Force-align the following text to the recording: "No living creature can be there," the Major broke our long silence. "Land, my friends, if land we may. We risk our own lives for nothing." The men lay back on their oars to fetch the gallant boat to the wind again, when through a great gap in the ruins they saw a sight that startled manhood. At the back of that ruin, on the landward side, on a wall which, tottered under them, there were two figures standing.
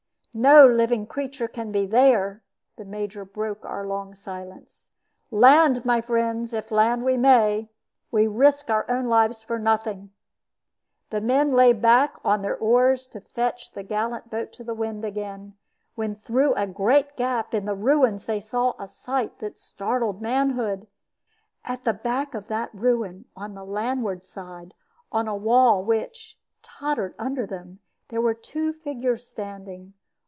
"No 0.33 0.65
living 0.65 1.07
creature 1.07 1.49
can 1.49 1.73
be 1.73 1.85
there," 1.85 2.41
the 2.77 2.85
Major 2.85 3.25
broke 3.25 3.65
our 3.65 3.85
long 3.85 4.15
silence. 4.15 4.89
"Land, 5.29 5.83
my 5.83 5.99
friends, 5.99 6.53
if 6.53 6.71
land 6.71 7.03
we 7.03 7.17
may. 7.17 7.69
We 8.11 8.27
risk 8.27 8.69
our 8.69 8.89
own 8.89 9.07
lives 9.07 9.43
for 9.43 9.59
nothing." 9.59 10.11
The 11.09 11.19
men 11.19 11.51
lay 11.51 11.73
back 11.73 12.15
on 12.23 12.43
their 12.43 12.55
oars 12.55 13.07
to 13.07 13.19
fetch 13.19 13.73
the 13.73 13.83
gallant 13.83 14.29
boat 14.29 14.53
to 14.53 14.63
the 14.63 14.73
wind 14.73 15.03
again, 15.03 15.57
when 15.95 16.15
through 16.15 16.53
a 16.53 16.65
great 16.65 17.17
gap 17.17 17.53
in 17.53 17.65
the 17.65 17.75
ruins 17.75 18.23
they 18.23 18.39
saw 18.39 18.75
a 18.79 18.87
sight 18.87 19.39
that 19.39 19.59
startled 19.59 20.21
manhood. 20.21 20.87
At 21.65 21.83
the 21.83 21.93
back 21.93 22.33
of 22.33 22.47
that 22.47 22.73
ruin, 22.73 23.25
on 23.35 23.53
the 23.53 23.65
landward 23.65 24.23
side, 24.23 24.75
on 25.11 25.27
a 25.27 25.35
wall 25.35 25.83
which, 25.83 26.39
tottered 26.63 27.15
under 27.19 27.45
them, 27.45 27.79
there 28.07 28.21
were 28.21 28.33
two 28.33 28.71
figures 28.71 29.27
standing. 29.27 29.91